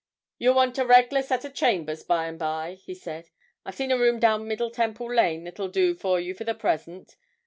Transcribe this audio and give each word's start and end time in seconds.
'You'll 0.39 0.55
want 0.55 0.79
a 0.79 0.83
regler 0.87 1.21
set 1.21 1.45
o' 1.45 1.49
chambers 1.51 2.01
by 2.03 2.25
and 2.25 2.39
by,' 2.39 2.79
he 2.83 2.95
said; 2.95 3.29
'I've 3.67 3.75
seen 3.75 3.91
a 3.91 3.99
room 3.99 4.17
down 4.19 4.47
Middle 4.47 4.71
Temple 4.71 5.13
Lane 5.13 5.43
that'll 5.43 5.67
do 5.69 5.93
for 5.93 6.19
you 6.19 6.33
for 6.33 6.43
the 6.43 6.55
present. 6.55 7.17